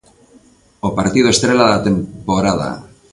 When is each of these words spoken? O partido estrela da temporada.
O 0.87 0.89
partido 0.97 1.27
estrela 1.31 1.69
da 1.71 1.83
temporada. 1.87 2.69